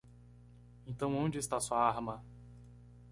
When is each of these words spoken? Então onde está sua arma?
Então 0.87 1.15
onde 1.15 1.37
está 1.37 1.59
sua 1.59 1.77
arma? 1.77 2.25